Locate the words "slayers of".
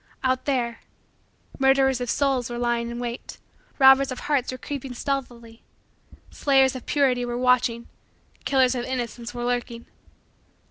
6.31-6.87